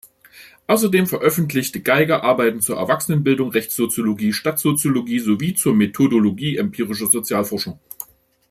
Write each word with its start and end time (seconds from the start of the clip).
Außerdem 0.65 1.05
veröffentlichte 1.05 1.79
Geiger 1.79 2.23
Arbeiten 2.23 2.59
zur 2.59 2.75
Erwachsenenbildung, 2.77 3.49
Rechtssoziologie, 3.51 4.33
Stadtsoziologie 4.33 5.19
sowie 5.19 5.53
zur 5.53 5.75
Methodologie 5.75 6.57
empirischer 6.57 7.05
Sozialforschung. 7.05 7.79